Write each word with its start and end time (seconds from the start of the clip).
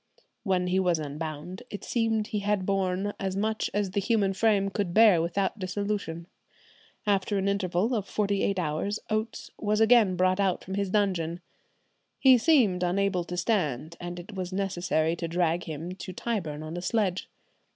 When 0.41 0.65
he 0.65 0.79
was 0.79 0.97
unbound 0.97 1.61
it 1.69 1.83
seemed 1.83 2.25
he 2.25 2.39
had 2.39 2.65
borne 2.65 3.13
as 3.19 3.35
much 3.35 3.69
as 3.71 3.91
the 3.91 3.99
human 3.99 4.33
frame 4.33 4.71
could 4.71 4.95
bear 4.95 5.21
without 5.21 5.59
dissolution.... 5.59 6.25
After 7.05 7.37
an 7.37 7.47
interval 7.47 7.93
of 7.93 8.07
forty 8.07 8.41
eight 8.41 8.57
hours 8.57 8.97
Oates 9.11 9.51
was 9.59 9.79
again 9.79 10.15
brought 10.15 10.39
out 10.39 10.63
from 10.63 10.73
his 10.73 10.89
dungeon. 10.89 11.39
He 12.17 12.39
seemed 12.39 12.81
unable 12.81 13.23
to 13.25 13.37
stand, 13.37 13.95
and 13.99 14.19
it 14.19 14.33
was 14.33 14.51
necessary 14.51 15.15
to 15.17 15.27
drag 15.27 15.65
him 15.65 15.91
to 15.91 16.13
Tyburn 16.13 16.63
on 16.63 16.75
a 16.77 16.81
sledge." 16.81 17.29